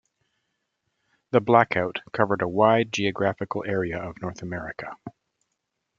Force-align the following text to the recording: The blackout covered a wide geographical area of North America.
The 1.29 1.41
blackout 1.41 1.99
covered 2.11 2.41
a 2.41 2.47
wide 2.47 2.91
geographical 2.91 3.63
area 3.67 3.99
of 4.01 4.19
North 4.19 4.41
America. 4.41 4.97